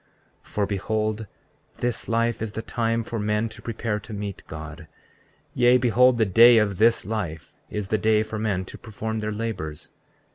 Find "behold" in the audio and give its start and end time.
0.65-1.27, 5.77-6.17